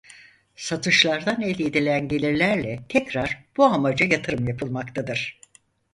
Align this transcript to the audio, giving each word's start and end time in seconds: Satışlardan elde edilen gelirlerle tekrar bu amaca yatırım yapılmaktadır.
Satışlardan 0.55 1.41
elde 1.41 1.63
edilen 1.63 2.07
gelirlerle 2.07 2.79
tekrar 2.89 3.45
bu 3.57 3.63
amaca 3.65 4.05
yatırım 4.05 4.47
yapılmaktadır. 4.47 5.39